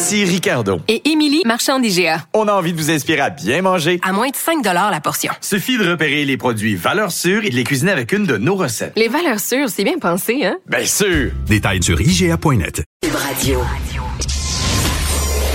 Ici 0.00 0.24
Ricardo. 0.24 0.80
Et 0.86 1.10
Émilie, 1.10 1.42
marchand 1.44 1.80
d'IGA. 1.80 2.22
On 2.32 2.46
a 2.46 2.52
envie 2.52 2.72
de 2.72 2.78
vous 2.78 2.88
inspirer 2.88 3.18
à 3.20 3.30
bien 3.30 3.62
manger. 3.62 3.98
À 4.04 4.12
moins 4.12 4.28
de 4.28 4.36
5 4.36 4.64
la 4.64 5.00
portion. 5.00 5.32
Suffit 5.40 5.76
de 5.76 5.90
repérer 5.90 6.24
les 6.24 6.36
produits 6.36 6.76
valeurs 6.76 7.10
sûres 7.10 7.44
et 7.44 7.50
de 7.50 7.56
les 7.56 7.64
cuisiner 7.64 7.90
avec 7.90 8.12
une 8.12 8.24
de 8.24 8.36
nos 8.36 8.54
recettes. 8.54 8.92
Les 8.94 9.08
valeurs 9.08 9.40
sûres, 9.40 9.68
c'est 9.68 9.82
bien 9.82 9.98
pensé, 9.98 10.44
hein? 10.46 10.56
Bien 10.68 10.84
sûr! 10.84 11.32
Détails 11.48 11.82
sur 11.82 12.00
IGA.net. 12.00 12.84
Radio. 13.12 13.60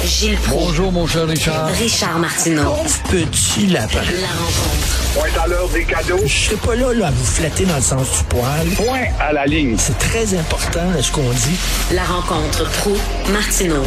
Gilles 0.03 0.35
Proulx. 0.39 0.65
Bonjour, 0.65 0.91
mon 0.91 1.07
cher 1.07 1.25
Richard. 1.25 1.67
Richard 1.79 2.19
Martineau. 2.19 2.73
Petit 3.09 3.67
lapin. 3.67 4.01
La 4.01 4.27
rencontre. 4.27 5.03
Point 5.13 5.41
à 5.41 5.47
l'heure 5.47 5.69
des 5.69 5.85
cadeaux. 5.85 6.19
Je 6.25 6.27
serai 6.27 6.55
pas 6.57 6.75
là, 6.75 6.93
là, 6.93 7.07
à 7.07 7.11
vous 7.11 7.25
flatter 7.25 7.65
dans 7.65 7.77
le 7.77 7.81
sens 7.81 8.17
du 8.17 8.23
poil. 8.25 8.67
Point 8.75 9.05
à 9.21 9.31
la 9.31 9.45
ligne. 9.45 9.75
C'est 9.77 9.97
très 9.97 10.37
important, 10.37 10.81
ce 10.99 11.11
qu'on 11.13 11.29
dit. 11.29 11.57
La 11.93 12.03
rencontre 12.03 12.69
pro 12.79 12.91
martineau 13.31 13.83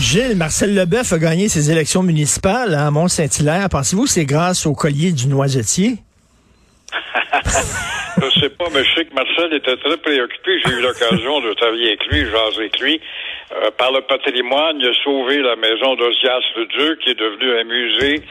Gilles, 0.00 0.34
Marcel 0.34 0.74
Leboeuf 0.74 1.12
a 1.12 1.18
gagné 1.18 1.48
ses 1.48 1.70
élections 1.70 2.02
municipales 2.02 2.74
à 2.74 2.90
Mont-Saint-Hilaire. 2.90 3.68
Pensez-vous 3.70 4.04
que 4.04 4.08
c'est 4.08 4.24
grâce 4.24 4.64
au 4.66 4.72
collier 4.72 5.12
du 5.12 5.28
noisetier? 5.28 5.98
je 8.16 8.40
sais 8.40 8.48
pas, 8.48 8.64
mais 8.72 8.82
je 8.82 8.94
sais 8.94 9.04
que 9.04 9.14
Marcel 9.14 9.52
était 9.52 9.76
très 9.76 9.96
préoccupé. 9.98 10.58
J'ai 10.64 10.72
eu 10.72 10.80
l'occasion 10.80 11.40
de 11.42 11.52
travailler 11.52 11.88
avec 11.88 12.06
lui, 12.06 12.24
jaser 12.24 12.58
avec 12.60 12.80
lui. 12.80 13.00
Euh, 13.52 13.70
par 13.76 13.92
le 13.92 14.00
patrimoine, 14.00 14.78
il 14.80 14.88
a 14.88 14.94
sauvé 15.04 15.38
la 15.38 15.56
maison 15.56 15.94
d'Ozias 15.94 16.40
le 16.56 16.66
Duc, 16.66 17.00
qui 17.00 17.10
est 17.10 17.20
devenu 17.20 17.60
un 17.60 17.64
musée. 17.64 18.22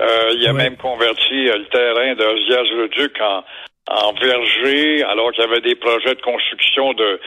Euh, 0.00 0.32
il 0.34 0.48
a 0.48 0.54
même 0.54 0.76
converti 0.76 1.48
euh, 1.48 1.58
le 1.58 1.66
terrain 1.66 2.14
d'Ozias 2.14 2.68
le 2.74 2.88
Duc 2.88 3.20
en, 3.20 3.44
en 3.90 4.12
verger, 4.14 5.04
alors 5.04 5.32
qu'il 5.32 5.44
y 5.44 5.46
avait 5.46 5.60
des 5.60 5.76
projets 5.76 6.14
de 6.14 6.22
construction 6.22 6.94
de, 6.94 7.20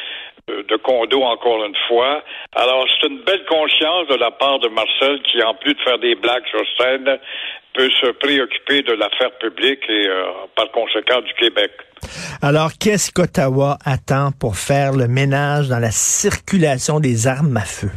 de 0.48 0.76
condos 0.78 1.24
encore 1.24 1.64
une 1.66 1.76
fois. 1.88 2.24
Alors, 2.56 2.86
c'est 2.90 3.08
une 3.08 3.22
belle 3.24 3.46
conscience 3.46 4.08
de 4.08 4.16
la 4.16 4.32
part 4.32 4.60
de 4.60 4.68
Marcel 4.70 5.22
qui, 5.24 5.42
en 5.44 5.54
plus 5.54 5.74
de 5.74 5.82
faire 5.82 6.00
des 6.00 6.16
blagues 6.16 6.46
sur 6.50 6.62
scène, 6.78 7.20
peut 7.74 7.90
se 8.02 8.12
préoccuper 8.12 8.82
de 8.82 8.94
l'affaire 8.94 9.32
publique 9.40 9.84
et 9.88 10.08
euh, 10.08 10.26
par 10.56 10.70
conséquent 10.72 11.22
du 11.22 11.34
Québec. 11.36 11.72
Alors, 12.42 12.72
qu'est-ce 12.80 13.12
qu'Ottawa 13.12 13.78
attend 13.86 14.32
pour 14.38 14.56
faire 14.56 14.94
le 14.94 15.08
ménage 15.08 15.70
dans 15.70 15.80
la 15.80 15.92
circulation 15.92 17.00
des 17.00 17.28
armes 17.28 17.56
à 17.58 17.66
feu? 17.66 17.90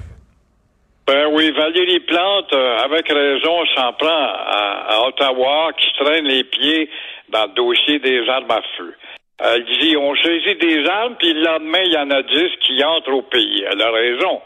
Ben 1.07 1.27
oui, 1.33 1.51
Valérie 1.51 2.01
Plante, 2.01 2.53
euh, 2.53 2.79
avec 2.79 3.09
raison, 3.09 3.67
s'en 3.75 3.93
prend 3.95 4.09
à, 4.09 5.01
Ottawa, 5.07 5.71
qui 5.77 5.87
traîne 6.03 6.25
les 6.25 6.45
pieds 6.45 6.89
dans 7.29 7.45
le 7.45 7.55
dossier 7.55 7.99
des 7.99 8.27
armes 8.29 8.51
à 8.51 8.63
feu. 8.79 8.95
Elle 9.47 9.65
dit, 9.79 9.95
on 9.97 10.17
saisit 10.17 10.55
des 10.55 10.89
armes, 10.89 11.17
puis 11.19 11.35
le 11.35 11.43
lendemain, 11.43 11.83
il 11.85 11.93
y 11.93 11.99
en 11.99 12.11
a 12.11 12.23
dix 12.23 12.51
qui 12.61 12.83
entrent 12.83 13.13
au 13.13 13.23
pays. 13.23 13.63
Elle 13.71 13.83
a 13.83 13.91
raison. 13.91 14.41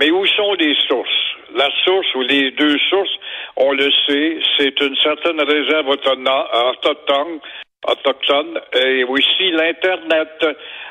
Mais 0.00 0.10
où 0.10 0.26
sont 0.26 0.54
les 0.54 0.74
sources? 0.88 1.08
La 1.54 1.68
source 1.84 2.14
ou 2.16 2.22
les 2.22 2.50
deux 2.50 2.76
sources, 2.90 3.16
on 3.56 3.70
le 3.72 3.88
sait, 4.08 4.38
c'est 4.58 4.80
une 4.80 4.96
certaine 4.96 5.40
réserve 5.40 5.88
autochtone, 5.88 7.38
autochtone 7.86 8.60
et 8.74 9.04
aussi 9.04 9.50
l'Internet. 9.52 10.44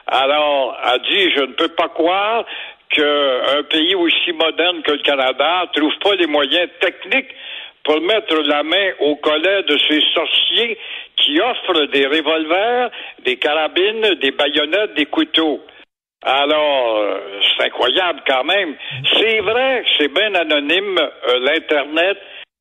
Alors, 0.07 0.77
elle 0.85 1.01
dit, 1.01 1.31
je 1.35 1.41
ne 1.41 1.53
peux 1.53 1.67
pas 1.69 1.89
croire 1.89 2.45
qu'un 2.91 3.63
pays 3.69 3.95
aussi 3.95 4.31
moderne 4.31 4.81
que 4.83 4.93
le 4.93 5.01
Canada 5.01 5.65
trouve 5.75 5.97
pas 5.99 6.15
les 6.15 6.27
moyens 6.27 6.69
techniques 6.79 7.35
pour 7.83 8.01
mettre 8.01 8.35
la 8.47 8.63
main 8.63 8.91
au 8.99 9.15
collet 9.17 9.63
de 9.63 9.77
ces 9.89 10.01
sorciers 10.13 10.77
qui 11.17 11.39
offrent 11.39 11.85
des 11.87 12.05
revolvers, 12.07 12.89
des 13.25 13.37
carabines, 13.37 14.15
des 14.21 14.31
baïonnettes, 14.31 14.93
des 14.95 15.05
couteaux. 15.05 15.61
Alors, 16.25 16.97
euh, 16.97 17.19
c'est 17.57 17.65
incroyable 17.65 18.21
quand 18.25 18.45
même. 18.45 18.75
C'est 19.13 19.39
vrai 19.41 19.83
c'est 19.97 20.07
bien 20.07 20.33
anonyme, 20.35 20.97
euh, 20.97 21.39
l'Internet, 21.39 22.17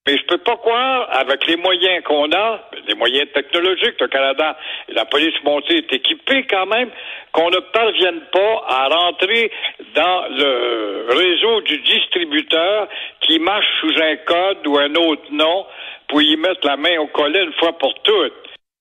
mais 0.06 0.16
je 0.18 0.24
peux 0.24 0.38
pas 0.38 0.56
croire, 0.56 1.08
avec 1.12 1.46
les 1.46 1.56
moyens 1.56 2.02
qu'on 2.02 2.30
a, 2.32 2.60
les 2.88 2.94
moyens 2.94 3.30
technologiques, 3.32 4.00
le 4.00 4.08
Canada 4.08 4.56
la 4.88 5.04
police 5.04 5.34
montée 5.44 5.76
est 5.76 5.92
équipée 5.92 6.44
quand 6.50 6.66
même, 6.66 6.90
qu'on 7.30 7.50
ne 7.50 7.58
parvienne 7.72 8.20
pas 8.32 8.64
à 8.68 8.88
rentrer 8.88 9.52
dans 9.94 10.24
le 10.28 11.06
réseau 11.08 11.60
du 11.62 11.78
distributeur 11.78 12.88
qui 13.20 13.38
marche 13.38 13.66
sous 13.80 14.02
un 14.02 14.16
code 14.16 14.66
ou 14.66 14.78
un 14.78 14.92
autre 14.96 15.22
nom 15.30 15.66
pour 16.08 16.20
y 16.20 16.36
mettre 16.36 16.66
la 16.66 16.76
main 16.76 16.98
au 16.98 17.06
collet 17.06 17.44
une 17.44 17.52
fois 17.54 17.72
pour 17.78 17.94
toutes. 18.02 18.34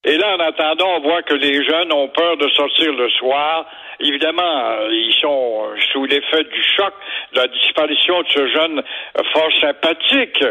Et 0.03 0.17
là, 0.17 0.35
en 0.35 0.39
attendant, 0.39 0.97
on 0.97 1.01
voit 1.01 1.21
que 1.21 1.35
les 1.35 1.63
jeunes 1.63 1.93
ont 1.93 2.07
peur 2.07 2.35
de 2.38 2.49
sortir 2.49 2.91
le 2.93 3.07
soir. 3.11 3.67
Évidemment, 3.99 4.88
ils 4.89 5.15
sont 5.21 5.67
sous 5.91 6.05
l'effet 6.05 6.43
du 6.45 6.63
choc 6.75 6.93
de 7.33 7.41
la 7.41 7.47
disparition 7.47 8.23
de 8.23 8.27
ce 8.29 8.47
jeune 8.47 8.83
fort 9.31 9.51
sympathique. 9.61 10.43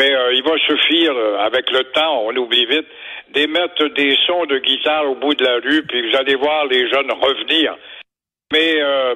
Mais 0.00 0.14
euh, 0.14 0.32
il 0.32 0.42
va 0.42 0.56
suffire, 0.56 1.12
euh, 1.14 1.36
avec 1.40 1.70
le 1.70 1.84
temps, 1.92 2.22
on 2.24 2.34
oublie 2.34 2.64
vite, 2.64 2.86
d'émettre 3.34 3.84
des 3.88 4.16
sons 4.26 4.46
de 4.46 4.56
guitare 4.56 5.10
au 5.10 5.14
bout 5.14 5.34
de 5.34 5.44
la 5.44 5.56
rue, 5.56 5.82
puis 5.82 6.08
vous 6.08 6.16
allez 6.16 6.36
voir 6.36 6.64
les 6.64 6.88
jeunes 6.88 7.12
revenir. 7.12 7.76
Mais 8.50 8.80
euh, 8.80 9.14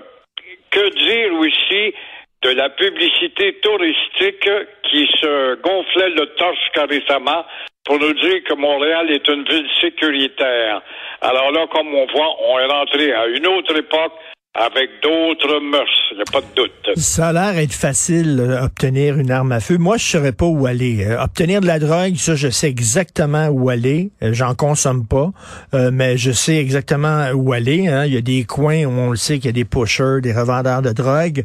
que 0.71 0.87
dire 0.91 1.33
aussi 1.41 1.95
de 2.43 2.51
la 2.51 2.69
publicité 2.69 3.55
touristique 3.63 4.47
qui 4.91 5.07
se 5.23 5.55
gonflait 5.63 6.11
le 6.11 6.27
torse 6.37 6.59
récemment 6.77 7.47
pour 7.87 7.99
nous 7.99 8.13
dire 8.13 8.45
que 8.45 8.53
Montréal 8.53 9.11
est 9.11 9.27
une 9.27 9.45
ville 9.45 9.69
sécuritaire? 9.81 10.83
Alors 11.23 11.51
là, 11.51 11.67
comme 11.69 11.95
on 11.95 12.07
voit, 12.09 12.37
on 12.47 12.59
est 12.59 12.67
rentré 12.67 13.11
à 13.15 13.27
une 13.29 13.47
autre 13.47 13.75
époque 13.75 14.13
avec 14.55 14.89
d'autres 15.03 15.61
mœurs, 15.61 16.13
il 16.13 16.21
a 16.21 16.25
pas 16.31 16.41
de 16.41 16.55
doute. 16.55 16.97
Ça 16.97 17.29
a 17.29 17.33
l'air 17.33 17.59
être 17.59 17.73
facile 17.73 18.37
d'obtenir 18.37 19.19
une 19.19 19.33
arme 19.33 19.51
à 19.51 19.59
feu. 19.59 19.79
Moi, 19.79 19.97
je 19.97 20.05
ne 20.05 20.11
saurais 20.11 20.33
pas 20.33 20.47
où 20.47 20.67
aller. 20.67 21.05
Euh, 21.05 21.21
obtenir 21.21 21.61
de 21.61 21.67
la 21.67 21.81
drogue, 21.81 22.15
ça, 22.17 22.37
je 22.37 22.49
sais 22.49 22.69
exactement 22.69 23.49
où 23.49 23.69
aller. 23.69 24.13
Euh, 24.23 24.33
j'en 24.33 24.55
consomme 24.55 25.07
pas, 25.07 25.33
euh, 25.75 25.91
mais 25.93 26.17
je 26.17 26.31
sais 26.31 26.57
exactement 26.57 27.31
où 27.33 27.53
aller. 27.53 27.89
Hein. 27.89 28.05
Il 28.07 28.15
y 28.15 28.17
a 28.17 28.21
des 28.21 28.45
coins 28.45 28.85
où 28.85 28.91
on 28.91 29.11
le 29.11 29.17
sait 29.17 29.39
qu'il 29.39 29.47
y 29.47 29.49
a 29.49 29.53
des 29.53 29.65
pushers, 29.65 30.21
des 30.23 30.33
revendeurs 30.33 30.83
de 30.83 30.93
drogue. 30.93 31.45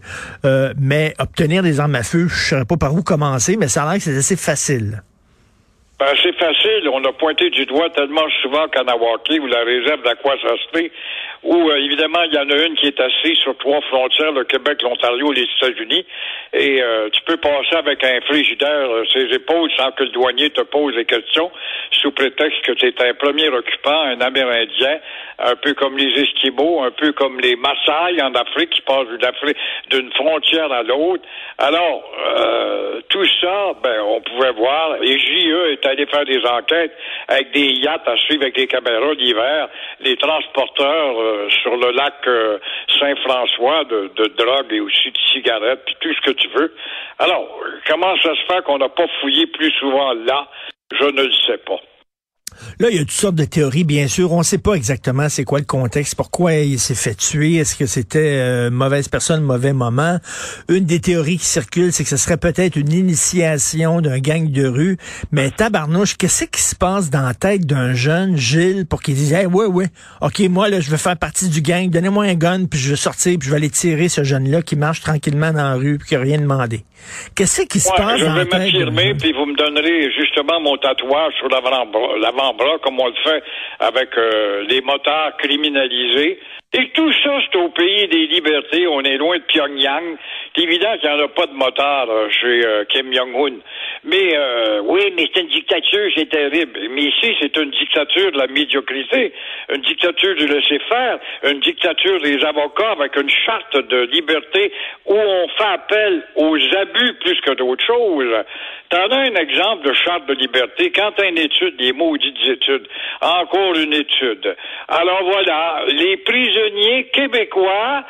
mais 0.78 1.16
obtenir 1.18 1.64
des 1.64 1.80
armes 1.80 1.96
à 1.96 2.04
feu, 2.04 2.28
je 2.28 2.34
ne 2.34 2.40
saurais 2.50 2.66
pas 2.66 2.78
par 2.78 2.94
où 2.94 3.02
commencer, 3.02 3.58
mais 3.58 3.68
ça 3.68 3.84
a 3.84 3.92
l'air 3.92 3.98
que 3.98 4.04
c'est 4.04 4.18
assez 4.18 4.36
facile. 4.36 5.02
Ben, 6.00 6.14
c'est 6.24 6.36
facile. 6.38 6.88
On 6.94 7.04
a 7.04 7.12
pointé 7.12 7.50
du 7.50 7.66
doigt 7.66 7.90
tellement 7.90 8.30
souvent 8.42 8.70
Kanawaki 8.70 9.38
ou 9.42 9.48
la 9.48 9.66
réserve 9.66 10.02
d'Aquasasté, 10.02 10.94
où 11.44 11.70
euh, 11.70 11.76
évidemment 11.76 12.24
il 12.24 12.34
y 12.34 12.38
en 12.38 12.50
a 12.50 12.56
une 12.66 12.76
qui 12.76 12.88
est 12.88 13.00
assise 13.02 13.38
sur 13.40 13.58
trois 13.58 13.82
frontières, 13.82 14.32
le 14.32 14.46
Québec, 14.46 14.82
l'Ontario, 14.82 15.34
les 15.34 15.46
États-Unis, 15.58 16.06
et 16.54 16.82
euh, 16.82 17.10
tu 17.10 17.22
peux 17.24 17.36
passer 17.36 17.76
avec 17.76 18.02
un 18.06 18.22
frigidaire 18.22 18.90
euh, 18.90 19.04
ses 19.12 19.26
épaules 19.36 19.70
sans 19.76 19.92
que 19.92 20.04
le 20.04 20.12
douanier 20.12 20.50
te 20.52 20.62
pose 20.62 20.96
des 20.96 21.04
questions, 21.04 21.52
sous 21.92 22.12
prétexte 22.12 22.62
que 22.62 22.72
tu 22.72 22.88
es 22.88 23.04
un 23.04 23.14
premier 23.16 23.50
occupant, 23.50 24.02
un 24.04 24.22
Amérindien, 24.22 25.00
un 25.40 25.56
peu 25.58 25.74
comme 25.74 25.98
les 25.98 26.18
Esquimaux, 26.18 26.82
un 26.82 26.92
peu 26.92 27.12
comme 27.12 27.42
les 27.42 27.58
Maasai 27.58 28.22
en 28.22 28.34
Afrique 28.36 28.70
qui 28.70 28.82
passent 28.82 29.08
d'une 29.90 30.12
frontière 30.14 30.72
à 30.72 30.84
l'autre. 30.84 31.24
Alors, 31.58 32.04
tout 33.10 33.26
ça, 33.42 33.74
ben, 33.82 34.02
on 34.02 34.22
pouvait 34.22 34.52
voir, 34.52 34.98
et 35.02 35.18
JE 35.18 35.74
allé 35.90 36.06
faire 36.06 36.26
des 36.26 36.44
enquêtes 36.46 36.94
avec 37.28 37.52
des 37.52 37.72
yachts 37.74 38.08
à 38.08 38.16
suivre 38.18 38.44
avec 38.44 38.56
des 38.56 38.68
caméras 38.68 39.16
d'hiver, 39.16 39.70
les 40.00 40.16
transporteurs 40.18 41.20
euh, 41.20 41.50
sur 41.62 41.76
le 41.76 41.92
lac 41.92 42.16
euh, 42.28 42.60
Saint-François 43.00 43.84
de, 43.86 44.12
de, 44.16 44.26
drogue 44.38 44.72
et 44.72 44.80
aussi 44.80 45.12
de 45.12 45.18
cigarettes, 45.32 45.84
puis 45.86 45.96
tout 46.00 46.14
ce 46.14 46.22
que 46.22 46.32
tu 46.32 46.48
veux. 46.50 46.74
Alors, 47.20 47.48
comment 47.88 48.16
ça 48.22 48.36
se 48.36 48.54
fait 48.54 48.64
qu'on 48.64 48.78
n'a 48.78 48.90
pas 48.90 49.08
fouillé 49.22 49.48
plus 49.48 49.72
souvent 49.72 50.14
là? 50.14 50.48
Je 50.92 51.06
ne 51.06 51.24
le 51.24 51.32
sais 51.46 51.58
pas. 51.60 51.80
Là, 52.80 52.90
il 52.90 52.96
y 52.96 53.00
a 53.00 53.02
toutes 53.02 53.12
sortes 53.12 53.36
de 53.36 53.46
théories, 53.46 53.84
bien 53.84 54.08
sûr. 54.08 54.32
On 54.32 54.40
ne 54.40 54.44
sait 54.44 54.58
pas 54.58 54.74
exactement 54.74 55.30
c'est 55.30 55.44
quoi 55.44 55.60
le 55.60 55.66
contexte, 55.66 56.16
pourquoi 56.16 56.54
il 56.54 56.80
s'est 56.80 56.96
fait 56.96 57.16
tuer, 57.16 57.56
est-ce 57.56 57.76
que 57.76 57.86
c'était 57.86 58.38
euh, 58.40 58.70
mauvaise 58.70 59.08
personne, 59.08 59.42
mauvais 59.42 59.74
moment. 59.74 60.20
Une 60.68 60.86
des 60.86 61.00
théories 61.00 61.38
qui 61.38 61.46
circulent, 61.46 61.94
c'est 61.94 62.04
que 62.04 62.10
ce 62.10 62.18
serait 62.18 62.38
peut-être 62.38 62.76
une 62.76 62.92
initiation 62.92 64.02
d'un 64.02 64.20
gang 64.20 64.50
de 64.52 64.68
rue. 64.68 64.98
Mais 65.32 65.52
tabarnouche, 65.52 66.18
qu'est-ce 66.18 66.46
qui 66.46 66.62
se 66.62 66.76
passe 66.76 67.10
dans 67.10 67.22
la 67.22 67.34
tête 67.34 67.66
d'un 67.66 67.94
jeune, 67.94 68.38
Gilles, 68.38 68.86
pour 68.86 69.02
qu'il 69.02 69.16
dise, 69.16 69.34
hey, 69.34 69.46
ouais, 69.46 69.66
ouais, 69.66 69.88
ok, 70.22 70.40
moi, 70.50 70.70
là, 70.70 70.80
je 70.80 70.90
veux 70.90 70.98
faire 70.98 71.18
partie 71.18 71.50
du 71.50 71.62
gang, 71.62 71.90
donnez-moi 71.90 72.26
un 72.26 72.36
gun, 72.36 72.66
puis 72.66 72.80
je 72.80 72.92
vais 72.92 72.96
sortir, 72.96 73.38
puis 73.38 73.48
je 73.48 73.52
vais 73.52 73.58
aller 73.58 73.70
tirer 73.70 74.10
ce 74.10 74.24
jeune-là 74.24 74.62
qui 74.62 74.76
marche 74.76 75.02
tranquillement 75.02 75.52
dans 75.52 75.64
la 75.64 75.76
rue, 75.76 75.98
puis 75.98 76.10
qui 76.10 76.16
n'a 76.16 76.22
rien 76.22 76.38
demandé. 76.38 76.84
Qu'est-ce 77.36 77.62
qui 77.64 77.80
se 77.80 77.90
Ouais, 77.90 77.98
passe 77.98 78.20
je 78.20 78.26
vais 78.26 78.46
m'affirmer, 78.46 79.14
puis 79.16 79.32
vous 79.34 79.46
me 79.46 79.56
donnerez 79.56 80.12
justement 80.12 80.60
mon 80.60 80.78
tatouage 80.78 81.34
sur 81.38 81.50
l'avant-bras, 81.50 82.18
l'avant-bras, 82.20 82.78
comme 82.84 83.00
on 83.00 83.08
le 83.08 83.14
fait 83.24 83.44
avec 83.80 84.10
euh, 84.18 84.66
les 84.70 84.82
motards 84.82 85.38
criminalisés. 85.38 86.40
Et 86.72 86.92
tout 86.94 87.12
ça, 87.24 87.40
c'est 87.52 87.58
au 87.58 87.70
pays 87.70 88.08
des 88.10 88.28
libertés. 88.28 88.86
On 88.88 89.02
est 89.02 89.18
loin 89.18 89.38
de 89.38 89.44
Pyongyang. 89.44 90.18
C'est 90.56 90.64
évident 90.64 90.98
qu'il 91.00 91.10
n'y 91.10 91.16
en 91.16 91.26
a 91.26 91.28
pas 91.28 91.46
de 91.46 91.54
motards 91.54 92.10
euh, 92.10 92.30
chez 92.30 92.66
euh, 92.66 92.84
Kim 92.86 93.14
Jong-un. 93.14 93.58
Mais 94.04 94.36
euh, 94.36 94.82
oui, 94.84 95.14
mais 95.16 95.30
c'est 95.34 95.42
une 95.42 95.50
dictature, 95.50 96.10
c'est 96.16 96.30
terrible. 96.30 96.80
Mais 96.92 97.04
ici, 97.04 97.36
c'est 97.40 97.56
une 97.58 97.70
dictature 97.72 98.32
de 98.32 98.38
la 98.38 98.48
médiocrité, 98.48 99.34
une 99.74 99.82
dictature 99.82 100.36
du 100.36 100.48
laisser-faire, 100.48 101.20
une 101.44 101.60
dictature 101.60 102.20
des 102.22 102.44
avocats 102.44 102.92
avec 102.92 103.16
une 103.16 103.30
charte 103.30 103.78
de 103.78 104.02
liberté 104.12 104.72
où 105.06 105.16
on 105.16 105.48
fait 105.50 105.74
appel 105.74 106.24
aux 106.36 106.58
abus 106.78 107.14
plus 107.20 107.40
que 107.42 107.54
d'autres 107.54 107.86
choses. 107.86 108.36
T'en 108.90 109.08
as 109.10 109.20
un 109.20 109.36
exemple 109.36 109.88
de 109.88 109.94
charte 109.94 110.26
de 110.26 110.34
liberté. 110.34 110.92
Quand 110.92 111.12
t'as 111.16 111.30
une 111.30 111.38
étude, 111.38 111.78
des 111.78 111.94
maudites 111.94 112.44
études, 112.48 112.88
encore 113.22 113.76
une 113.76 113.94
étude. 113.94 114.56
Alors 114.88 115.24
voilà, 115.24 115.84
les 115.90 116.18
prisonniers 116.18 117.04
québécois 117.14 118.04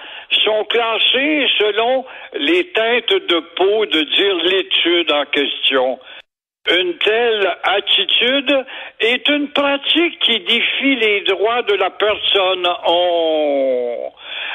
sont 0.45 0.63
classés 0.65 1.47
selon 1.57 2.05
les 2.33 2.65
teintes 2.71 3.13
de 3.27 3.39
peau 3.55 3.85
de 3.85 4.01
dire 4.01 4.35
l'étude 4.43 5.11
en 5.11 5.25
question. 5.25 5.99
Une 6.71 6.97
telle 6.99 7.57
attitude 7.63 8.65
est 8.99 9.27
une 9.29 9.47
pratique 9.49 10.19
qui 10.19 10.39
défie 10.41 10.95
les 10.97 11.21
droits 11.21 11.63
de 11.63 11.73
la 11.75 11.89
personne. 11.89 12.67
On... 12.85 14.11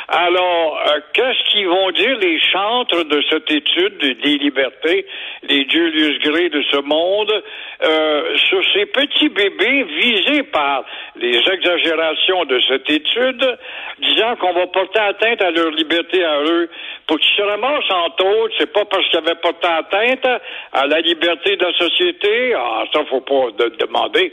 Alors, 0.06 0.80
euh, 0.86 1.00
qu'est-ce 1.14 1.50
qu'ils 1.50 1.66
vont 1.66 1.90
dire 1.92 2.16
les 2.18 2.38
chantres 2.52 3.04
de 3.06 3.22
cette 3.30 3.50
étude 3.50 3.96
des- 3.98 4.14
des 4.14 4.36
libertés, 4.38 5.06
les 5.42 5.66
Julius 5.68 6.18
Gray 6.20 6.50
de 6.50 6.62
ce 6.70 6.76
monde, 6.82 7.42
euh, 7.82 8.36
sur 8.36 8.62
ces 8.74 8.84
petits 8.86 9.30
bébés 9.30 9.82
visés 9.84 10.42
par 10.44 10.84
les 11.32 11.52
exagérations 11.52 12.44
de 12.44 12.60
cette 12.68 12.88
étude, 12.90 13.58
disant 14.00 14.36
qu'on 14.36 14.52
va 14.52 14.66
porter 14.66 15.00
atteinte 15.00 15.42
à 15.42 15.50
leur 15.50 15.70
liberté 15.70 16.24
à 16.24 16.40
eux, 16.42 16.68
pour 17.06 17.18
qu'ils 17.18 17.36
se 17.36 17.42
ramassent 17.42 17.90
en 17.90 18.10
tôle, 18.10 18.50
c'est 18.58 18.72
pas 18.72 18.84
parce 18.84 19.06
qu'ils 19.08 19.18
avaient 19.18 19.40
porté 19.40 19.66
atteinte 19.66 20.26
à 20.72 20.86
la 20.86 21.00
liberté 21.00 21.56
de 21.56 21.64
la 21.64 21.72
société, 21.72 22.54
ah, 22.54 22.84
ça 22.92 23.04
faut 23.06 23.20
pas 23.20 23.50
de- 23.58 23.76
demander. 23.76 24.32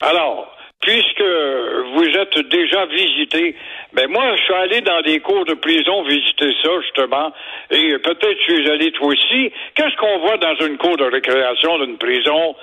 Alors, 0.00 0.54
puisque 0.80 1.22
vous 1.94 2.08
êtes 2.16 2.38
déjà 2.48 2.86
visité, 2.86 3.56
ben 3.92 4.08
moi, 4.08 4.36
je 4.36 4.42
suis 4.44 4.54
allé 4.54 4.80
dans 4.80 5.00
des 5.02 5.18
cours 5.20 5.44
de 5.44 5.54
prison 5.54 6.02
visiter 6.02 6.52
ça, 6.62 6.70
justement, 6.82 7.32
et 7.70 7.98
peut-être 7.98 8.38
tu 8.46 8.64
es 8.64 8.70
allé 8.70 8.92
toi 8.92 9.08
aussi. 9.08 9.52
Qu'est-ce 9.74 9.96
qu'on 9.96 10.18
voit 10.18 10.36
dans 10.36 10.54
une 10.66 10.76
cour 10.78 10.96
de 10.96 11.04
récréation 11.04 11.78
d'une 11.78 11.98
prison? 11.98 12.54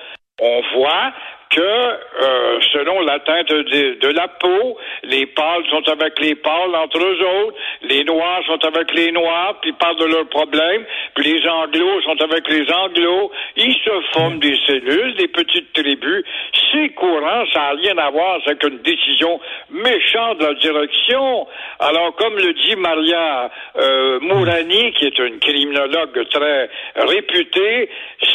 On 0.42 0.62
voit 0.74 1.14
que, 1.56 1.62
euh, 1.62 2.60
selon 2.74 3.00
la 3.02 3.20
teinte 3.20 3.48
de, 3.48 4.08
la 4.10 4.28
peau, 4.28 4.78
les 5.04 5.26
pâles 5.26 5.64
sont 5.70 5.88
avec 5.90 6.20
les 6.20 6.36
pâles 6.36 6.76
entre 6.76 7.00
eux 7.00 7.20
autres, 7.22 7.58
les 7.84 8.04
noirs 8.04 8.42
sont 8.46 8.64
avec 8.66 8.94
les 8.94 9.12
noirs, 9.12 9.58
puis 9.62 9.72
ils 9.72 9.78
parlent 9.78 9.98
de 9.98 10.06
leurs 10.06 10.28
problèmes, 10.28 10.84
puis 11.16 11.32
les 11.32 11.48
anglos 11.48 12.02
sont 12.02 12.22
avec 12.22 12.48
les 12.50 12.70
anglos, 12.72 13.32
ils 13.56 13.74
se 13.74 14.02
forment 14.12 14.40
des 14.40 14.58
cellules, 14.66 15.16
des 15.16 15.30
petites 15.30 15.72
tribus. 15.72 16.26
C'est 16.72 16.90
courant, 16.90 17.46
ça 17.54 17.60
n'a 17.60 17.72
rien 17.72 17.98
à 18.00 18.10
voir 18.10 18.40
avec 18.46 18.62
une 18.64 18.80
décision 18.80 19.40
méchante 19.70 20.40
de 20.40 20.46
la 20.46 20.54
direction. 20.56 21.48
Alors, 21.80 22.16
comme 22.16 22.36
le 22.36 22.52
dit 22.54 22.76
Maria 22.76 23.50
euh, 23.78 24.20
Mourani, 24.20 24.92
qui 24.94 25.06
est 25.06 25.20
une 25.20 25.40
criminologue 25.40 26.28
très 26.30 26.70
réputée, 26.96 27.90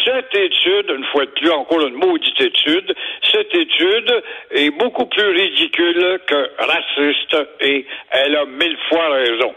cette 0.04 0.34
étude, 0.34 0.90
une 0.96 1.04
fois 1.12 1.26
de 1.26 1.30
plus, 1.30 1.50
encore 1.50 1.86
une 1.86 1.94
maudite 1.94 2.40
étude, 2.40 2.94
cette 3.30 3.54
étude 3.54 4.22
est 4.50 4.70
beaucoup 4.70 5.06
plus 5.06 5.28
ridicule 5.28 6.20
que 6.26 6.50
raciste 6.58 7.36
et 7.60 7.86
elle 8.10 8.36
a 8.36 8.44
mille 8.46 8.78
fois 8.88 9.08
raison. 9.10 9.54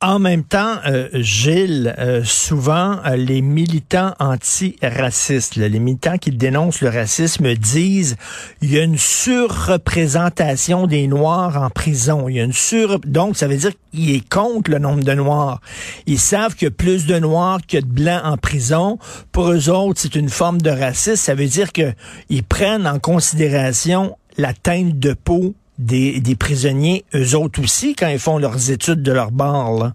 En 0.00 0.20
même 0.20 0.44
temps, 0.44 0.76
euh, 0.86 1.08
Gilles, 1.14 1.92
euh, 1.98 2.22
souvent 2.22 3.00
euh, 3.04 3.16
les 3.16 3.42
militants 3.42 4.14
antiracistes, 4.20 5.56
là, 5.56 5.68
les 5.68 5.80
militants 5.80 6.18
qui 6.18 6.30
dénoncent 6.30 6.82
le 6.82 6.88
racisme 6.88 7.52
disent 7.56 8.14
il 8.62 8.72
y 8.72 8.78
a 8.78 8.84
une 8.84 8.96
surreprésentation 8.96 10.86
des 10.86 11.08
Noirs 11.08 11.60
en 11.60 11.68
prison. 11.68 12.28
Il 12.28 12.36
y 12.36 12.40
a 12.40 12.44
une 12.44 12.52
sur 12.52 13.00
donc 13.00 13.36
ça 13.36 13.48
veut 13.48 13.56
dire 13.56 13.72
qu'il 13.92 14.14
est 14.14 14.28
contre 14.28 14.70
le 14.70 14.78
nombre 14.78 15.02
de 15.02 15.14
Noirs. 15.14 15.60
Ils 16.06 16.20
savent 16.20 16.54
qu'il 16.54 16.70
plus 16.70 17.06
de 17.06 17.18
Noirs 17.18 17.58
que 17.66 17.78
de 17.78 17.84
Blancs 17.84 18.22
en 18.22 18.36
prison. 18.36 19.00
Pour 19.32 19.50
eux 19.50 19.68
autres, 19.68 20.00
c'est 20.00 20.14
une 20.14 20.28
forme 20.28 20.60
de 20.60 20.70
racisme. 20.70 21.16
Ça 21.16 21.34
veut 21.34 21.48
dire 21.48 21.72
que 21.72 21.92
ils 22.28 22.44
prennent 22.44 22.86
en 22.86 23.00
considération 23.00 24.16
la 24.36 24.52
teinte 24.52 25.00
de 25.00 25.12
peau 25.12 25.56
des, 25.78 26.20
des 26.20 26.34
prisonniers, 26.34 27.04
eux 27.14 27.36
autres 27.36 27.62
aussi, 27.62 27.94
quand 27.94 28.08
ils 28.08 28.18
font 28.18 28.38
leurs 28.38 28.70
études 28.70 29.02
de 29.02 29.12
leur 29.12 29.30
bar, 29.30 29.72
là. 29.72 29.92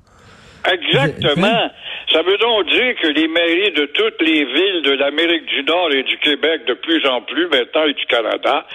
Exactement. 0.72 1.48
Ça 2.14 2.22
veut 2.22 2.38
donc 2.38 2.70
dire 2.70 2.96
que 3.02 3.08
les 3.08 3.28
mairies 3.28 3.72
de 3.72 3.86
toutes 3.88 4.22
les 4.22 4.46
villes 4.46 4.84
de 4.84 4.92
l'Amérique 4.92 5.46
du 5.46 5.64
Nord 5.64 5.92
et 5.92 6.04
du 6.04 6.16
Québec, 6.20 6.64
de 6.66 6.76
plus 6.76 7.04
en 7.08 7.22
plus 7.22 7.48
maintenant, 7.48 7.86
et 7.86 7.94
du 7.94 8.06
Canada, 8.06 8.68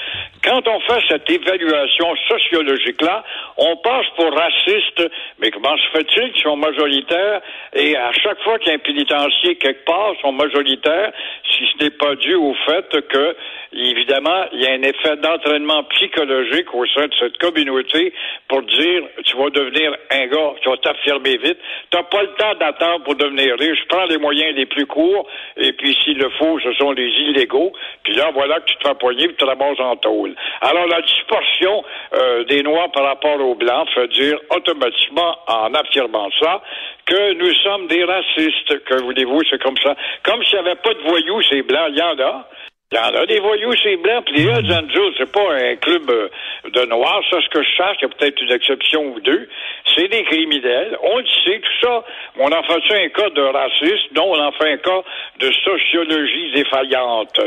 quand 0.45 0.67
on 0.67 0.81
fait 0.81 1.01
cette 1.09 1.31
évaluation 1.31 2.17
sociologique-là, 2.29 3.23
on 3.57 3.77
passe 3.77 4.07
pour 4.17 4.33
raciste. 4.33 5.09
Mais 5.39 5.53
comment 5.53 5.77
se 5.77 5.99
fait-il 5.99 6.33
qu'ils 6.33 6.43
sont 6.43 6.57
majoritaires? 6.57 7.41
Et 7.75 7.97
à 7.97 8.11
chaque 8.13 8.41
fois 8.43 8.59
qu'il 8.59 8.69
y 8.69 8.73
a 8.73 8.75
un 8.75 8.79
pénitencier 8.79 9.55
quelque 9.57 9.85
part, 9.85 10.15
sont 10.21 10.33
majoritaires, 10.33 11.13
si 11.45 11.65
ce 11.67 11.85
n'est 11.85 11.91
pas 11.91 12.17
dû 12.17 12.35
au 12.35 12.55
fait 12.67 13.07
que, 13.09 13.37
évidemment, 13.73 14.47
il 14.53 14.63
y 14.63 14.67
a 14.67 14.73
un 14.73 14.83
effet 14.83 15.17
d'entraînement 15.17 15.85
psychologique 15.85 16.75
au 16.75 16.87
sein 16.87 17.07
de 17.07 17.15
cette 17.21 17.39
communauté 17.39 18.13
pour 18.49 18.63
dire, 18.63 19.03
tu 19.25 19.37
vas 19.37 19.51
devenir 19.51 19.95
un 20.11 20.27
gars, 20.27 20.55
tu 20.63 20.71
vas 20.71 20.77
t'affirmer 20.79 21.37
vite. 21.37 21.59
T'as 21.91 22.03
pas 22.03 22.23
le 22.23 22.35
temps 22.35 22.55
d'attendre 22.59 23.05
pour 23.05 23.15
devenir 23.15 23.28
riche. 23.37 23.85
Prends 23.89 24.05
les 24.07 24.19
moyens 24.19 24.55
les 24.55 24.67
plus 24.67 24.87
courts, 24.87 25.27
et 25.57 25.73
puis 25.73 25.97
s'il 26.03 26.19
le 26.19 26.31
faut, 26.31 26.59
ce 26.61 26.73
sont 26.75 26.93
les 26.93 27.09
illégaux. 27.09 27.73
Puis 28.05 28.15
là, 28.15 28.31
voilà 28.33 28.61
que 28.61 28.67
tu 28.67 28.77
te 28.77 28.89
fais 28.89 28.95
poigner, 28.95 29.29
puis 29.29 29.37
tu 29.37 29.45
ramasses 29.45 29.81
en 29.81 29.97
tôle. 29.97 30.35
Alors, 30.61 30.87
la 30.87 31.01
dispersion 31.03 31.85
euh, 32.15 32.45
des 32.45 32.63
Noirs 32.63 32.91
par 32.93 33.05
rapport 33.05 33.41
aux 33.41 33.55
Blancs 33.55 33.89
fait 33.95 34.09
dire 34.09 34.39
automatiquement, 34.55 35.37
en 35.47 35.73
affirmant 35.75 36.29
ça, 36.41 36.63
que 37.07 37.33
nous 37.35 37.55
sommes 37.63 37.87
des 37.89 38.05
racistes. 38.05 38.85
Que 38.85 39.03
voulez-vous, 39.03 39.41
c'est 39.51 39.63
comme 39.63 39.77
ça. 39.79 39.95
Comme 40.23 40.43
s'il 40.45 40.61
n'y 40.61 40.67
avait 40.67 40.77
pas 40.77 40.95
de 40.95 41.01
voyous, 41.01 41.43
ces 41.43 41.63
Blancs, 41.63 41.89
il 41.91 41.99
y 41.99 42.03
en 42.03 42.19
a. 42.19 42.49
Il 42.91 42.97
y 42.97 43.01
en 43.01 43.21
a 43.21 43.27
des 43.27 43.39
voyous, 43.39 43.75
c'est 43.83 43.99
blanc. 43.99 44.23
Puis 44.25 44.37
les 44.37 44.45
Hells 44.45 44.73
Angels, 44.73 45.13
c'est 45.19 45.31
pas 45.31 45.53
un 45.53 45.77
club 45.77 46.09
euh, 46.09 46.29
de 46.73 46.87
noirs. 46.87 47.21
Ça, 47.31 47.37
ce 47.43 47.49
que 47.51 47.63
je 47.63 47.69
cherche, 47.77 47.99
il 48.01 48.05
y 48.05 48.07
a 48.07 48.09
peut-être 48.09 48.41
une 48.41 48.51
exception 48.51 49.05
ou 49.15 49.21
deux. 49.21 49.47
C'est 49.95 50.09
des 50.09 50.25
criminels. 50.25 50.97
On 51.03 51.19
le 51.19 51.27
sait, 51.45 51.61
tout 51.61 51.87
ça. 51.87 52.03
On 52.39 52.47
en 52.47 52.63
fait 52.63 53.05
un 53.05 53.09
cas 53.11 53.29
de 53.29 53.43
racisme? 53.43 54.15
Non, 54.17 54.31
on 54.31 54.41
en 54.41 54.53
fait 54.53 54.73
un 54.73 54.77
cas 54.79 55.03
de 55.39 55.53
sociologie 55.53 56.53
défaillante. 56.55 57.39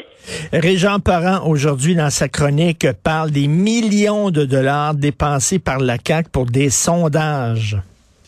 Régent 0.54 1.00
Parent, 1.00 1.50
aujourd'hui, 1.50 1.96
dans 1.96 2.12
sa 2.12 2.28
chronique, 2.28 2.86
parle 3.04 3.32
des 3.32 3.48
millions 3.48 4.30
de 4.30 4.46
dollars 4.46 4.94
dépensés 4.94 5.58
par 5.58 5.80
la 5.80 5.96
CAQ 5.98 6.30
pour 6.32 6.46
des 6.46 6.70
sondages. 6.70 7.78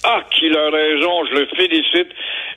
Ah, 0.03 0.21
qu'il 0.31 0.57
a 0.57 0.69
raison, 0.69 1.25
je 1.31 1.39
le 1.39 1.47
félicite. 1.55 2.09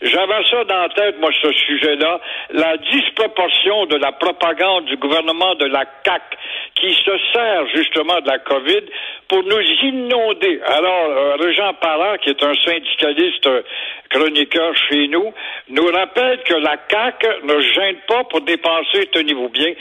J'avais 0.08 0.44
ça 0.50 0.64
dans 0.64 0.82
la 0.82 0.88
tête, 0.90 1.18
moi, 1.20 1.30
ce 1.42 1.52
sujet-là. 1.52 2.20
La 2.50 2.76
disproportion 2.76 3.86
de 3.86 3.96
la 3.96 4.12
propagande 4.12 4.84
du 4.86 4.96
gouvernement 4.96 5.54
de 5.56 5.66
la 5.66 5.84
CAQ 6.04 6.36
qui 6.76 6.92
se 6.92 7.10
sert 7.32 7.66
justement 7.74 8.20
de 8.20 8.28
la 8.28 8.38
COVID 8.38 8.82
pour 9.28 9.42
nous 9.42 9.60
inonder. 9.82 10.60
Alors, 10.66 11.08
euh, 11.08 11.36
Régent 11.40 11.72
Parent, 11.80 12.16
qui 12.22 12.30
est 12.30 12.42
un 12.42 12.54
syndicaliste 12.54 13.46
euh, 13.46 13.62
chroniqueur 14.10 14.76
chez 14.88 15.08
nous, 15.08 15.32
nous 15.70 15.86
rappelle 15.86 16.42
que 16.44 16.54
la 16.54 16.76
CAQ 16.88 17.26
ne 17.44 17.60
gêne 17.60 17.96
pas 18.06 18.24
pour 18.24 18.42
dépenser, 18.42 19.06
tenez-vous 19.12 19.48
bien, 19.48 19.72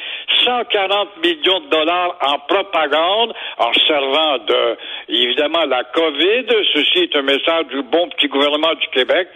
140 0.44 1.18
millions 1.24 1.60
de 1.60 1.70
dollars 1.70 2.18
en 2.22 2.40
propagande, 2.40 3.34
en 3.58 3.74
servant 3.88 4.38
de, 4.40 4.78
évidemment, 5.10 5.66
la 5.66 5.84
COVID. 5.84 6.46
Ceci 6.74 7.00
est 7.04 7.16
un 7.16 7.22
message 7.22 7.68
du 7.68 7.84
bon 7.84 8.08
petit 8.10 8.28
gouvernement 8.28 8.74
du 8.74 8.88
Québec. 8.88 9.28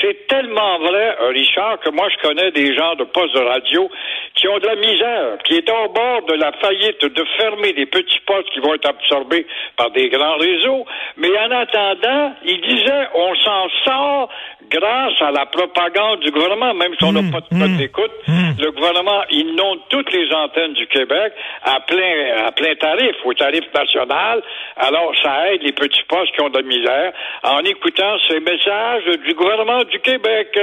C'est 0.00 0.26
tellement 0.28 0.78
vrai, 0.78 1.16
Richard, 1.30 1.80
que 1.80 1.90
moi, 1.90 2.08
je 2.10 2.28
connais 2.28 2.50
des 2.52 2.74
gens 2.76 2.94
de 2.96 3.04
postes 3.04 3.34
de 3.34 3.40
radio 3.40 3.90
qui 4.34 4.48
ont 4.48 4.58
de 4.58 4.66
la 4.66 4.76
misère, 4.76 5.38
qui 5.44 5.54
est 5.54 5.70
au 5.70 5.88
bord 5.88 6.22
de 6.28 6.34
la 6.34 6.52
faillite 6.52 6.89
de 6.92 7.24
fermer 7.36 7.72
des 7.72 7.86
petits 7.86 8.20
postes 8.26 8.50
qui 8.50 8.60
vont 8.60 8.74
être 8.74 8.88
absorbés 8.88 9.46
par 9.76 9.90
des 9.90 10.08
grands 10.08 10.36
réseaux. 10.36 10.84
Mais 11.16 11.36
en 11.38 11.50
attendant, 11.50 12.34
ils 12.44 12.60
disaient, 12.60 13.08
on 13.14 13.34
s'en 13.36 13.68
sort 13.84 14.30
grâce 14.70 15.20
à 15.20 15.30
la 15.32 15.46
propagande 15.46 16.20
du 16.20 16.30
gouvernement, 16.30 16.72
même 16.74 16.94
si 16.96 17.04
on 17.04 17.12
n'a 17.12 17.22
pas 17.30 17.40
de 17.40 17.58
code 17.58 17.76
d'écoute. 17.76 18.12
Le 18.58 18.70
gouvernement 18.70 19.22
inonde 19.30 19.80
toutes 19.88 20.12
les 20.12 20.32
antennes 20.32 20.74
du 20.74 20.86
Québec 20.86 21.32
à 21.64 21.80
plein, 21.80 22.46
à 22.46 22.52
plein 22.52 22.74
tarif, 22.76 23.16
au 23.24 23.34
tarif 23.34 23.64
national. 23.74 24.42
Alors, 24.76 25.12
ça 25.22 25.52
aide 25.52 25.62
les 25.62 25.72
petits 25.72 26.02
postes 26.08 26.32
qui 26.34 26.40
ont 26.42 26.50
de 26.50 26.58
la 26.58 26.62
misère 26.62 27.12
en 27.42 27.60
écoutant 27.60 28.16
ces 28.28 28.40
messages 28.40 29.04
du 29.24 29.34
gouvernement 29.34 29.82
du 29.84 29.98
Québec. 30.00 30.58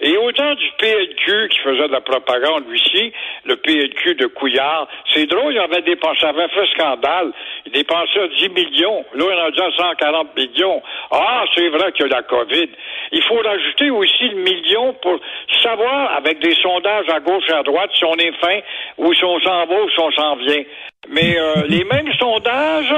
Et 0.00 0.16
autant 0.16 0.54
du 0.54 0.66
PLQ 0.78 1.48
qui 1.50 1.58
faisait 1.58 1.88
de 1.88 1.92
la 1.92 2.00
propagande, 2.00 2.64
lui 2.68 2.80
ci 2.80 3.12
le 3.44 3.56
PLQ 3.56 4.14
de 4.14 4.26
Couillard, 4.26 4.88
c'est 5.12 5.26
drôle, 5.26 5.52
il 5.52 5.58
avait 5.58 5.82
dépensé, 5.82 6.20
ça 6.20 6.28
avait 6.28 6.48
fait 6.48 6.66
scandale. 6.74 7.32
Il 7.66 7.72
dépensait 7.72 8.28
10 8.38 8.48
millions. 8.50 9.04
Là, 9.14 9.24
il 9.30 9.38
en 9.38 9.44
a 9.44 9.50
déjà 9.50 9.70
140 9.76 10.36
millions. 10.36 10.82
Ah, 11.10 11.44
c'est 11.54 11.68
vrai 11.68 11.92
qu'il 11.92 12.06
y 12.06 12.12
a 12.12 12.16
la 12.16 12.22
COVID. 12.22 12.68
Il 13.12 13.22
faut 13.22 13.42
rajouter 13.50 13.90
aussi 13.90 14.28
le 14.28 14.42
million 14.42 14.92
pour 15.02 15.18
savoir, 15.62 16.16
avec 16.16 16.38
des 16.40 16.54
sondages 16.54 17.08
à 17.08 17.20
gauche 17.20 17.44
et 17.48 17.52
à 17.52 17.62
droite, 17.62 17.90
si 17.94 18.04
on 18.04 18.14
est 18.14 18.32
fin 18.40 18.60
ou 18.98 19.12
si 19.14 19.24
on 19.24 19.40
s'en 19.40 19.66
va 19.66 19.82
ou 19.82 19.90
si 19.90 20.00
on 20.00 20.10
s'en 20.12 20.36
vient. 20.36 20.62
Mais 21.08 21.38
euh, 21.38 21.62
les 21.68 21.84
mêmes 21.84 22.12
sondages 22.18 22.94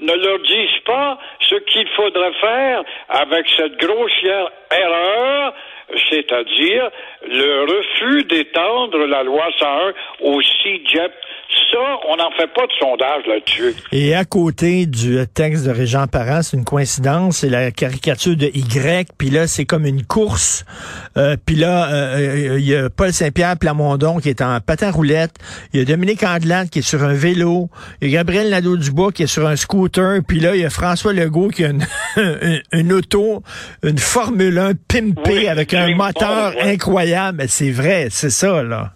ne 0.00 0.12
leur 0.12 0.38
disent 0.40 0.82
pas 0.84 1.18
ce 1.40 1.54
qu'il 1.56 1.88
faudrait 1.88 2.34
faire 2.40 2.82
avec 3.08 3.48
cette 3.56 3.76
grossière 3.78 4.50
erreur, 4.70 5.54
c'est-à-dire 6.10 6.90
le 7.28 7.62
refus 7.62 8.24
d'étendre 8.24 8.98
la 9.06 9.22
loi 9.22 9.46
101 9.58 9.92
au 10.20 10.42
CIGEP. 10.42 11.12
Ça, 11.76 11.82
on 12.08 12.16
n'en 12.16 12.30
fait 12.30 12.46
pas 12.54 12.66
de 12.66 12.72
sondage 12.78 13.26
là-dessus. 13.26 13.74
Et 13.92 14.14
à 14.14 14.24
côté 14.24 14.86
du 14.86 15.18
texte 15.34 15.66
de 15.66 15.70
Régent 15.70 16.06
Parent, 16.06 16.40
c'est 16.40 16.56
une 16.56 16.64
coïncidence, 16.64 17.38
c'est 17.38 17.50
la 17.50 17.70
caricature 17.70 18.34
de 18.34 18.46
Y, 18.46 19.08
puis 19.18 19.28
là, 19.28 19.46
c'est 19.46 19.66
comme 19.66 19.84
une 19.84 20.02
course. 20.02 20.64
Euh, 21.18 21.36
puis 21.44 21.54
là, 21.54 21.92
euh, 21.92 22.56
il 22.58 22.66
y 22.66 22.74
a 22.74 22.88
Paul 22.88 23.12
Saint-Pierre 23.12 23.58
Plamondon 23.58 24.20
qui 24.20 24.30
est 24.30 24.40
en 24.40 24.58
patin 24.60 24.90
roulette, 24.90 25.32
il 25.74 25.80
y 25.80 25.82
a 25.82 25.84
Dominique 25.84 26.22
Andelade 26.22 26.70
qui 26.70 26.78
est 26.78 26.88
sur 26.88 27.04
un 27.04 27.12
vélo, 27.12 27.68
il 28.00 28.08
y 28.08 28.14
a 28.14 28.20
Gabriel 28.20 28.48
Nadeau-Dubois 28.48 29.12
qui 29.12 29.24
est 29.24 29.26
sur 29.26 29.46
un 29.46 29.56
scooter, 29.56 30.20
puis 30.26 30.40
là, 30.40 30.54
il 30.54 30.62
y 30.62 30.64
a 30.64 30.70
François 30.70 31.12
Legault 31.12 31.48
qui 31.48 31.62
a 31.62 31.68
une, 31.68 31.86
une, 32.16 32.62
une 32.72 32.92
auto, 32.94 33.42
une 33.82 33.98
Formule 33.98 34.58
1 34.58 34.72
pimpée 34.88 35.20
Oui, 35.26 35.48
avec 35.48 35.74
un 35.74 35.94
moteur 35.94 36.52
bon, 36.52 36.58
ouais. 36.58 36.72
incroyable. 36.72 37.38
Mais 37.38 37.48
C'est 37.48 37.70
vrai, 37.70 38.08
c'est 38.10 38.30
ça, 38.30 38.62
là. 38.62 38.92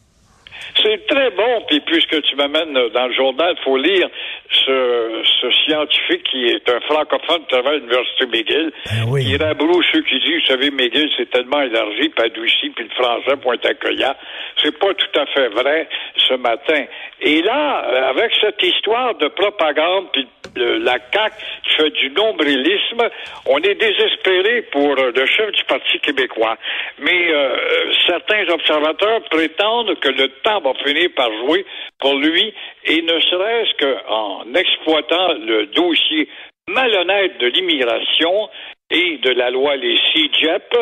C'est 0.83 1.07
très 1.07 1.31
bon, 1.31 1.63
puis 1.69 1.81
puisque 1.81 2.23
tu 2.23 2.37
m'amènes 2.37 2.73
dans 2.95 3.07
le 3.07 3.13
journal, 3.15 3.55
il 3.59 3.63
faut 3.65 3.77
lire 3.77 4.09
ce, 4.51 5.23
ce 5.41 5.51
scientifique 5.65 6.23
qui 6.31 6.47
est 6.49 6.69
un 6.71 6.81
francophone 6.81 7.41
qui 7.43 7.47
travaille 7.49 7.75
à 7.75 7.79
l'Université 7.79 8.27
McGill, 8.27 8.73
Ben 8.87 9.05
oui. 9.09 9.25
qui 9.25 9.37
rabroue 9.37 9.83
ceux 9.93 10.03
qui 10.03 10.19
disent, 10.21 10.41
vous 10.41 10.47
savez, 10.47 10.71
McGill, 10.71 11.11
c'est 11.17 11.31
tellement 11.31 11.61
élargi, 11.63 12.09
puis 12.09 12.25
adouci, 12.25 12.71
puis 12.71 12.85
le 12.85 12.91
français, 13.03 13.37
point 13.43 13.57
accueillant. 13.65 14.15
C'est 14.63 14.79
pas 14.79 14.93
tout 14.95 15.19
à 15.21 15.27
fait 15.27 15.49
vrai 15.49 15.89
ce 16.17 16.35
matin. 16.35 16.85
Et 17.21 17.43
là, 17.43 18.09
avec 18.11 18.33
cette 18.41 18.63
histoire 18.63 19.15
de 19.17 19.29
propagande, 19.29 20.07
puis 20.13 20.27
le- 20.57 20.79
la 20.79 20.99
CAQ 21.13 21.35
qui 21.65 21.77
fait 21.77 21.91
du 21.91 22.11
nombrilisme, 22.11 23.09
on 23.47 23.59
est 23.59 23.75
désespéré 23.75 24.63
pour 24.73 24.99
euh, 24.99 25.13
le 25.15 25.27
chef 25.27 25.53
du 25.53 25.63
Parti 25.65 26.01
québécois. 26.01 26.57
Mais 26.99 27.31
euh, 27.33 27.93
certains 28.07 28.49
observateurs 28.49 29.21
prétendent 29.31 29.95
que 30.01 30.09
le 30.09 30.29
temps 30.43 30.61
va 30.61 30.73
finir 30.85 31.09
par 31.17 31.31
jouer 31.45 31.65
pour 31.99 32.15
lui, 32.17 32.53
et 32.85 33.03
ne 33.03 33.21
serait-ce 33.21 33.77
qu'en 33.79 34.45
exploitant 34.55 35.35
le 35.35 35.67
dossier 35.67 36.29
malhonnête 36.69 37.39
de 37.41 37.47
l'immigration 37.47 38.49
et 38.91 39.19
de 39.19 39.31
la 39.31 39.51
loi 39.51 39.77
les 39.77 39.97
CIGEP, 40.13 40.75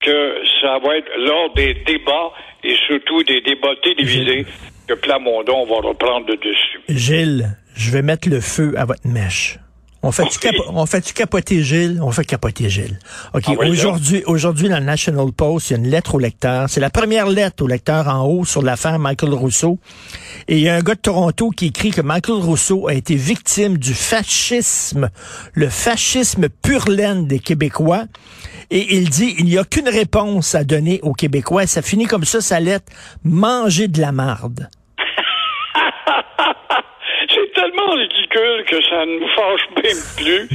que 0.00 0.42
ça 0.60 0.78
va 0.78 0.96
être 0.96 1.10
lors 1.18 1.52
des 1.54 1.74
débats 1.86 2.32
et 2.62 2.74
surtout 2.86 3.22
des 3.24 3.40
débats 3.40 3.74
télévisés 3.82 4.46
que 4.86 4.94
Plamondon 4.94 5.64
va 5.64 5.76
reprendre 5.76 6.26
le 6.28 6.36
dessus. 6.36 6.80
Gilles, 6.88 7.46
je 7.74 7.90
vais 7.90 8.02
mettre 8.02 8.28
le 8.28 8.40
feu 8.40 8.74
à 8.76 8.84
votre 8.84 9.06
mèche. 9.06 9.58
On 10.06 10.12
fait, 10.12 10.28
tu 10.28 10.38
Oui. 10.44 10.58
on 10.68 10.84
fait 10.84 11.12
capoter 11.14 11.62
Gilles? 11.62 11.98
On 12.02 12.10
fait 12.10 12.26
capoter 12.26 12.68
Gilles. 12.68 12.98
OK, 13.32 13.44
Ah 13.46 13.52
oui, 13.58 13.70
aujourd'hui, 13.70 14.22
aujourd'hui, 14.26 14.68
dans 14.68 14.78
le 14.78 14.84
National 14.84 15.32
Post, 15.32 15.70
il 15.70 15.72
y 15.72 15.76
a 15.76 15.78
une 15.78 15.88
lettre 15.88 16.14
au 16.14 16.18
lecteur. 16.18 16.68
C'est 16.68 16.80
la 16.80 16.90
première 16.90 17.26
lettre 17.26 17.64
au 17.64 17.66
lecteur 17.66 18.06
en 18.08 18.26
haut 18.26 18.44
sur 18.44 18.60
l'affaire 18.60 18.98
Michael 18.98 19.32
Rousseau. 19.32 19.78
Et 20.46 20.58
il 20.58 20.62
y 20.62 20.68
a 20.68 20.74
un 20.74 20.80
gars 20.82 20.94
de 20.94 21.00
Toronto 21.00 21.48
qui 21.48 21.66
écrit 21.68 21.90
que 21.90 22.02
Michael 22.02 22.36
Rousseau 22.36 22.86
a 22.86 22.92
été 22.92 23.14
victime 23.14 23.78
du 23.78 23.94
fascisme, 23.94 25.08
le 25.54 25.70
fascisme 25.70 26.50
pur 26.50 26.86
laine 26.90 27.26
des 27.26 27.38
Québécois. 27.38 28.04
Et 28.70 28.96
il 28.96 29.08
dit, 29.08 29.34
il 29.38 29.46
n'y 29.46 29.56
a 29.56 29.64
qu'une 29.64 29.88
réponse 29.88 30.54
à 30.54 30.64
donner 30.64 31.00
aux 31.02 31.14
Québécois. 31.14 31.66
Ça 31.66 31.80
finit 31.80 32.04
comme 32.06 32.26
ça, 32.26 32.42
sa 32.42 32.60
lettre, 32.60 32.92
manger 33.24 33.88
de 33.88 34.02
la 34.02 34.12
marde. 34.12 34.68
Que 38.34 38.82
ça 38.90 39.06
ne 39.06 39.20
nous 39.20 39.28
fâche 39.28 39.60
plus. 40.16 40.48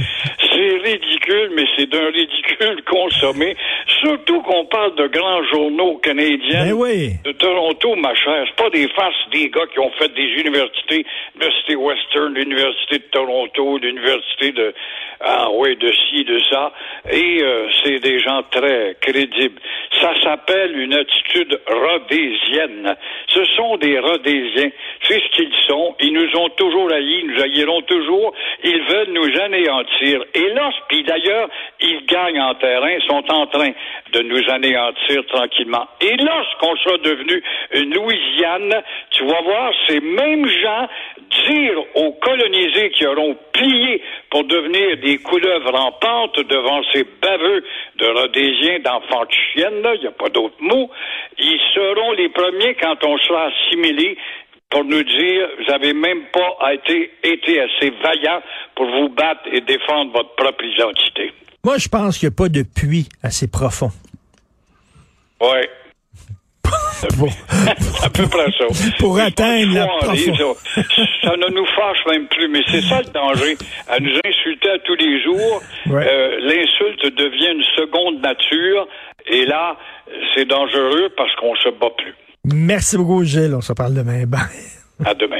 C'est 0.60 0.76
ridicule, 0.76 1.52
mais 1.54 1.64
c'est 1.74 1.88
d'un 1.88 2.10
ridicule 2.10 2.82
consommé. 2.90 3.56
Surtout 4.00 4.42
qu'on 4.42 4.66
parle 4.66 4.94
de 4.96 5.06
grands 5.06 5.42
journaux 5.44 5.96
canadiens. 6.02 6.66
Ben 6.66 6.72
oui. 6.74 7.12
De 7.24 7.32
Toronto, 7.32 7.96
ma 7.96 8.14
chère. 8.14 8.44
C'est 8.46 8.62
pas 8.62 8.68
des 8.68 8.88
farces 8.88 9.30
des 9.32 9.48
gars 9.48 9.66
qui 9.72 9.78
ont 9.78 9.90
fait 9.92 10.12
des 10.12 10.28
universités, 10.40 11.06
l'Université 11.34 11.76
Western, 11.76 12.34
l'Université 12.34 12.98
de 12.98 13.04
Toronto, 13.10 13.78
l'Université 13.78 14.52
de, 14.52 14.74
ah 15.20 15.48
oui, 15.52 15.76
de 15.76 15.92
ci, 15.92 16.24
de 16.24 16.38
ça. 16.50 16.72
Et 17.10 17.42
euh, 17.42 17.68
c'est 17.82 18.00
des 18.00 18.18
gens 18.20 18.42
très 18.50 18.96
crédibles. 19.00 19.60
Ça 20.00 20.12
s'appelle 20.22 20.78
une 20.78 20.94
attitude 20.94 21.58
rhodésienne. 21.66 22.96
Ce 23.28 23.44
sont 23.56 23.76
des 23.78 23.98
rhodésiens. 23.98 24.70
C'est 25.02 25.20
ce 25.20 25.36
qu'ils 25.36 25.54
sont. 25.66 25.94
Ils 26.00 26.12
nous 26.12 26.38
ont 26.38 26.48
toujours 26.50 26.90
haïs, 26.92 27.20
ils 27.22 27.30
nous 27.30 27.42
haïront 27.42 27.82
toujours. 27.82 28.34
Ils 28.64 28.82
veulent 28.82 29.12
nous 29.12 29.40
anéantir. 29.40 30.24
Et 30.34 30.49
là, 30.54 30.70
puis 30.88 31.02
d'ailleurs, 31.04 31.48
ils 31.80 32.04
gagnent 32.06 32.40
en 32.40 32.54
terrain, 32.54 32.98
sont 33.06 33.24
en 33.32 33.46
train 33.46 33.70
de 34.12 34.22
nous 34.22 34.50
anéantir 34.50 35.24
tranquillement. 35.26 35.86
Et 36.00 36.16
lorsqu'on 36.16 36.76
sera 36.76 36.98
devenu 36.98 37.42
une 37.74 37.94
Louisiane, 37.94 38.82
tu 39.10 39.24
vas 39.24 39.40
voir 39.42 39.72
ces 39.88 40.00
mêmes 40.00 40.46
gens 40.46 40.88
dire 41.46 41.78
aux 41.94 42.12
colonisés 42.12 42.90
qui 42.90 43.06
auront 43.06 43.36
plié 43.52 44.02
pour 44.30 44.44
devenir 44.44 44.96
des 44.98 45.18
couleuvres 45.18 45.74
en 45.74 45.92
pente 45.92 46.40
devant 46.40 46.82
ces 46.92 47.04
baveux 47.22 47.64
de 47.96 48.06
Rhodésiens, 48.06 48.78
d'enfants 48.80 49.24
de 49.24 49.32
chiennes, 49.52 49.88
il 49.94 50.00
n'y 50.00 50.06
a 50.06 50.12
pas 50.12 50.28
d'autre 50.28 50.56
mot, 50.60 50.90
ils 51.38 51.60
seront 51.74 52.12
les 52.12 52.28
premiers 52.28 52.74
quand 52.74 53.04
on 53.04 53.18
sera 53.18 53.46
assimilés 53.46 54.16
pour 54.70 54.84
nous 54.84 55.02
dire, 55.02 55.48
vous 55.58 55.72
avez 55.74 55.92
même 55.92 56.22
pas 56.32 56.72
été, 56.74 57.10
été 57.24 57.60
assez 57.60 57.90
vaillant 58.02 58.40
pour 58.76 58.86
vous 58.86 59.08
battre 59.08 59.42
et 59.52 59.60
défendre 59.60 60.12
votre 60.12 60.34
propre 60.36 60.64
identité. 60.64 61.32
Moi, 61.64 61.76
je 61.78 61.88
pense 61.88 62.18
qu'il 62.18 62.28
n'y 62.28 62.34
a 62.34 62.36
pas 62.36 62.48
de 62.48 62.62
puits 62.62 63.08
assez 63.22 63.48
profond. 63.50 63.90
Ouais. 65.40 65.68
Bon. 67.16 67.28
à 68.04 68.10
peu 68.10 68.26
près 68.28 68.50
ça. 68.58 68.66
Pour 68.98 69.18
atteindre 69.18 69.72
la 69.74 69.86
profondeur. 69.86 70.54
ça. 70.74 70.82
Ça 71.22 71.36
ne 71.36 71.48
nous 71.54 71.64
fâche 71.74 71.98
même 72.06 72.26
plus, 72.28 72.46
mais 72.48 72.60
c'est 72.70 72.82
ça 72.82 73.00
le 73.00 73.10
danger. 73.10 73.56
À 73.88 73.98
nous 74.00 74.12
insulter 74.24 74.68
à 74.70 74.78
tous 74.80 74.96
les 74.96 75.22
jours, 75.22 75.62
Ouais. 75.86 76.06
euh, 76.06 76.38
l'insulte 76.40 77.06
devient 77.16 77.52
une 77.56 77.64
seconde 77.76 78.20
nature, 78.20 78.86
et 79.26 79.46
là, 79.46 79.78
c'est 80.34 80.44
dangereux 80.44 81.08
parce 81.16 81.34
qu'on 81.36 81.54
se 81.56 81.70
bat 81.70 81.88
plus. 81.96 82.14
Merci 82.44 82.96
beaucoup, 82.96 83.22
Gilles. 83.22 83.54
On 83.54 83.60
se 83.60 83.72
parle 83.72 83.94
demain. 83.94 84.26
Bye. 84.26 84.40
À 85.04 85.14
demain. 85.14 85.36